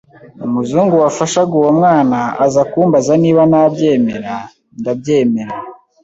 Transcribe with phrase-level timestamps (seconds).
[0.45, 4.33] Umuzungu wafashaga uwo mwana aza kumbaza niba nabyemera?
[4.79, 5.55] Ndabyemera.